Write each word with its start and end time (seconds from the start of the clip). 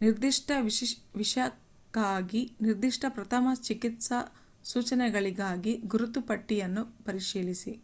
ನಿರ್ದಿಷ್ಟ 0.00 0.50
ವಿಷಕ್ಕಾಗಿ 1.14 2.42
ನಿರ್ದಿಷ್ಟ 2.60 3.04
ಪ್ರಥಮ 3.08 3.54
ಚಿಕಿತ್ಸಾ 3.62 4.18
ಸೂಚನೆಗಳಿಗಾಗಿ 4.64 5.74
ಗುರುತು 5.86 6.22
ಪಟ್ಟಿ 6.22 6.58
ಯನ್ನು 6.58 6.84
ಪರಿಶೀಲಿಸಿ 7.04 7.74